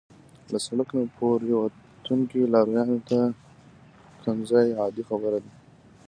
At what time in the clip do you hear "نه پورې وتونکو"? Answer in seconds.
0.97-2.41